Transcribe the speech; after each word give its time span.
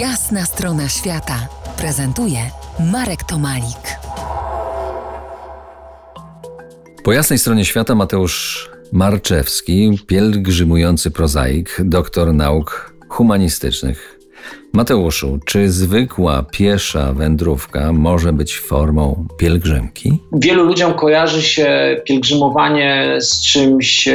Jasna 0.00 0.44
strona 0.44 0.88
świata 0.88 1.48
prezentuje 1.78 2.38
Marek 2.92 3.24
Tomalik. 3.24 3.98
Po 7.04 7.12
jasnej 7.12 7.38
stronie 7.38 7.64
świata 7.64 7.94
Mateusz 7.94 8.68
Marczewski, 8.92 9.98
pielgrzymujący 10.06 11.10
prozaik, 11.10 11.76
doktor 11.84 12.34
nauk 12.34 12.94
humanistycznych. 13.08 14.20
Mateuszu, 14.72 15.38
czy 15.44 15.70
zwykła 15.70 16.42
piesza 16.52 17.12
wędrówka 17.12 17.92
może 17.92 18.32
być 18.32 18.58
formą 18.58 19.26
pielgrzymki? 19.38 20.18
Wielu 20.32 20.64
ludziom 20.64 20.94
kojarzy 20.94 21.42
się 21.42 22.00
pielgrzymowanie 22.04 23.16
z 23.20 23.42
czymś 23.42 24.08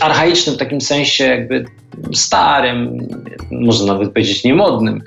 archaicznym 0.00 0.56
w 0.56 0.58
takim 0.58 0.80
sensie 0.80 1.24
jakby 1.24 1.64
starym, 2.14 3.08
można 3.50 3.92
nawet 3.92 4.12
powiedzieć 4.12 4.44
niemodnym, 4.44 5.02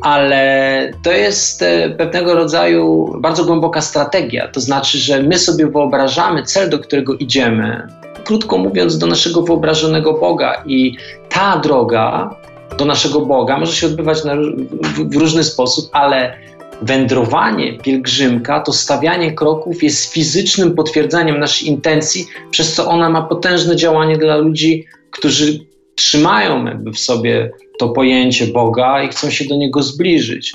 ale 0.00 0.92
to 1.02 1.12
jest 1.12 1.62
e, 1.62 1.90
pewnego 1.90 2.34
rodzaju 2.34 3.14
bardzo 3.20 3.44
głęboka 3.44 3.80
strategia. 3.80 4.48
To 4.48 4.60
znaczy, 4.60 4.98
że 4.98 5.22
my 5.22 5.38
sobie 5.38 5.66
wyobrażamy 5.66 6.42
cel, 6.42 6.70
do 6.70 6.78
którego 6.78 7.14
idziemy, 7.14 7.88
krótko 8.24 8.58
mówiąc, 8.58 8.98
do 8.98 9.06
naszego 9.06 9.42
wyobrażonego 9.42 10.12
Boga 10.12 10.62
i 10.66 10.96
ta 11.28 11.58
droga 11.58 12.34
do 12.78 12.84
naszego 12.84 13.20
Boga 13.20 13.58
może 13.58 13.72
się 13.72 13.86
odbywać 13.86 14.24
na, 14.24 14.34
w, 14.82 15.10
w 15.10 15.16
różny 15.16 15.44
sposób, 15.44 15.88
ale 15.92 16.34
wędrowanie, 16.82 17.78
pielgrzymka, 17.78 18.60
to 18.60 18.72
stawianie 18.72 19.32
kroków 19.32 19.82
jest 19.82 20.12
fizycznym 20.12 20.74
potwierdzeniem 20.74 21.38
naszej 21.38 21.68
intencji, 21.68 22.26
przez 22.50 22.74
co 22.74 22.88
ona 22.88 23.10
ma 23.10 23.22
potężne 23.22 23.76
działanie 23.76 24.18
dla 24.18 24.36
ludzi, 24.36 24.84
którzy 25.10 25.58
trzymają 25.94 26.64
w 26.94 26.98
sobie 26.98 27.50
to 27.78 27.88
pojęcie 27.88 28.46
Boga 28.46 29.02
i 29.02 29.08
chcą 29.08 29.30
się 29.30 29.44
do 29.44 29.56
niego 29.56 29.82
zbliżyć. 29.82 30.52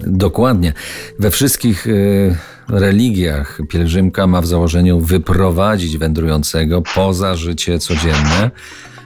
Dokładnie. 0.00 0.72
We 1.18 1.30
wszystkich 1.30 1.86
y, 1.86 2.36
religiach 2.68 3.58
pielgrzymka 3.68 4.26
ma 4.26 4.40
w 4.40 4.46
założeniu 4.46 5.00
wyprowadzić 5.00 5.98
wędrującego 5.98 6.82
poza 6.94 7.36
życie 7.36 7.78
codzienne 7.78 8.50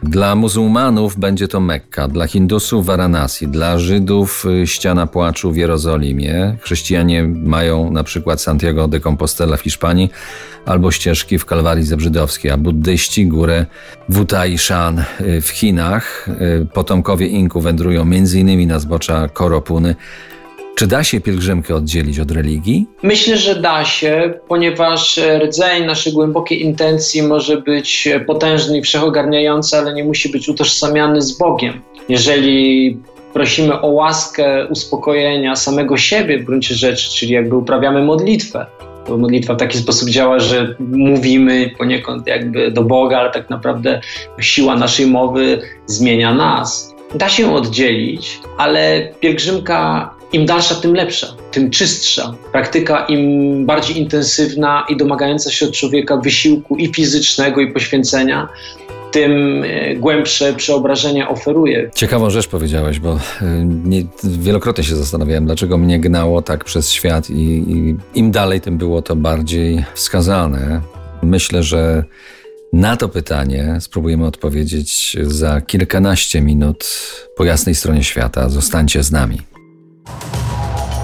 dla 0.03 0.35
muzułmanów 0.35 1.19
będzie 1.19 1.49
to 1.49 1.61
Mekka, 1.61 2.09
dla 2.09 2.27
Hindusów 2.27 2.87
Varanasi, 2.87 3.49
dla 3.49 3.79
Żydów 3.79 4.45
y, 4.63 4.67
ściana 4.67 5.07
płaczu 5.07 5.53
w 5.53 5.57
Jerozolimie. 5.57 6.57
Chrześcijanie 6.61 7.25
mają 7.25 7.91
na 7.91 8.05
przykład 8.05 8.41
Santiago 8.41 8.89
de 8.89 9.01
Compostela 9.01 9.57
w 9.57 9.61
Hiszpanii 9.61 10.11
albo 10.67 10.91
ścieżki 10.91 11.39
w 11.39 11.45
Kalwarii 11.45 11.85
Zebrzydowskiej, 11.85 12.51
a 12.51 12.57
buddyści 12.57 13.27
górę 13.27 13.67
Wutai 14.09 14.59
Shan 14.59 14.99
y, 14.99 15.41
w 15.41 15.49
Chinach. 15.49 16.29
Y, 16.63 16.67
potomkowie 16.73 17.27
Inku 17.27 17.61
wędrują 17.61 18.03
m.in. 18.03 18.69
na 18.69 18.79
zbocza 18.79 19.29
Koropuny. 19.29 19.95
Czy 20.79 20.87
da 20.87 21.05
się 21.05 21.21
pielgrzymkę 21.21 21.75
oddzielić 21.75 22.19
od 22.19 22.31
religii? 22.31 22.87
Myślę, 23.03 23.37
że 23.37 23.55
da 23.55 23.85
się, 23.85 24.35
ponieważ 24.49 25.21
rdzeń 25.39 25.85
naszej 25.85 26.13
głębokiej 26.13 26.63
intencji 26.63 27.23
może 27.23 27.61
być 27.63 28.09
potężny 28.27 28.79
i 28.79 28.83
wszechogarniający, 28.83 29.77
ale 29.77 29.95
nie 29.95 30.05
musi 30.05 30.29
być 30.29 30.49
utożsamiany 30.49 31.23
z 31.23 31.39
Bogiem. 31.39 31.81
Jeżeli 32.09 32.97
prosimy 33.33 33.81
o 33.81 33.87
łaskę 33.87 34.67
uspokojenia 34.67 35.57
samego 35.57 35.97
siebie 35.97 36.39
w 36.39 36.45
gruncie 36.45 36.75
rzeczy, 36.75 37.11
czyli 37.11 37.33
jakby 37.33 37.57
uprawiamy 37.57 38.03
modlitwę, 38.03 38.67
bo 39.09 39.19
modlitwa 39.19 39.55
w 39.55 39.59
taki 39.59 39.79
sposób 39.79 40.09
działa, 40.09 40.39
że 40.39 40.77
mówimy 40.81 41.71
poniekąd 41.79 42.27
jakby 42.27 42.71
do 42.71 42.83
Boga, 42.83 43.19
ale 43.19 43.31
tak 43.31 43.51
naprawdę 43.51 44.01
siła 44.41 44.77
naszej 44.77 45.07
mowy 45.07 45.61
zmienia 45.87 46.35
nas. 46.35 46.95
Da 47.15 47.29
się 47.29 47.55
oddzielić, 47.55 48.41
ale 48.59 49.13
pielgrzymka 49.21 50.18
im 50.33 50.47
dalsza, 50.47 50.75
tym 50.75 50.95
lepsza, 50.95 51.27
tym 51.51 51.71
czystsza. 51.71 52.35
Praktyka 52.53 53.07
im 53.07 53.67
bardziej 53.67 53.99
intensywna 53.99 54.87
i 54.89 54.97
domagająca 54.97 55.51
się 55.51 55.67
od 55.67 55.73
człowieka 55.73 56.17
wysiłku 56.17 56.77
i 56.77 56.95
fizycznego, 56.95 57.61
i 57.61 57.73
poświęcenia, 57.73 58.49
tym 59.11 59.65
e, 59.65 59.95
głębsze 59.97 60.55
przeobrażenia 60.55 61.29
oferuje. 61.29 61.91
Ciekawą 61.95 62.31
rzecz 62.31 62.47
powiedziałeś, 62.47 62.99
bo 62.99 63.13
e, 63.13 63.19
nie, 63.65 64.05
wielokrotnie 64.25 64.85
się 64.85 64.97
zastanawiałem, 64.97 65.47
dlaczego 65.47 65.79
mnie 65.79 66.01
gnało 66.01 66.43
tak 66.43 66.65
przez 66.65 66.93
świat 66.93 67.31
i, 67.31 67.35
i 67.35 67.97
im 68.15 68.31
dalej, 68.31 68.61
tym 68.61 68.79
było 68.79 69.03
to 69.03 69.17
bardziej 69.17 69.85
wskazane. 69.95 70.81
Myślę, 71.23 71.63
że 71.63 72.05
na 72.73 72.97
to 72.97 73.09
pytanie 73.09 73.77
spróbujemy 73.81 74.27
odpowiedzieć 74.27 75.17
za 75.23 75.61
kilkanaście 75.61 76.41
minut 76.41 76.87
po 77.37 77.45
jasnej 77.45 77.75
stronie 77.75 78.05
świata. 78.05 78.49
Zostańcie 78.49 79.03
z 79.03 79.13
nami. 79.13 79.58